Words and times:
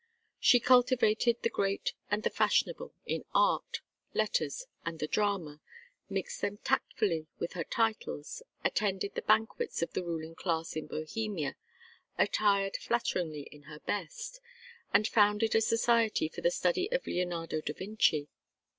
She 0.39 0.59
cultivated 0.59 1.43
the 1.43 1.49
great 1.51 1.93
and 2.09 2.23
the 2.23 2.31
fashionable 2.31 2.95
in 3.05 3.23
art, 3.35 3.81
letters, 4.15 4.65
and 4.83 4.97
the 4.97 5.05
drama, 5.05 5.61
mixed 6.09 6.41
them 6.41 6.57
tactfully 6.57 7.27
with 7.37 7.53
her 7.53 7.63
titles, 7.63 8.41
attended 8.63 9.13
the 9.13 9.21
banquets 9.21 9.83
of 9.83 9.93
the 9.93 10.03
ruling 10.03 10.33
class 10.33 10.75
in 10.75 10.87
Bohemia 10.87 11.55
attired 12.17 12.77
flatteringly 12.77 13.47
in 13.51 13.65
her 13.69 13.77
best, 13.81 14.39
and 14.91 15.07
founded 15.07 15.53
a 15.53 15.61
society 15.61 16.27
for 16.27 16.41
the 16.41 16.49
study 16.49 16.91
of 16.91 17.05
Leonardo 17.05 17.61
da 17.61 17.73
Vinci. 17.75 18.27